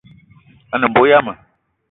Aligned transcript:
A 0.73 0.75
ne 0.77 0.87
mbo 0.89 1.01
yama 1.11 1.33